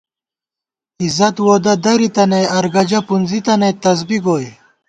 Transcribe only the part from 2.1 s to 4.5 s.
نئ ارگجہ پُنزِی تنَئیت تسبی گوئی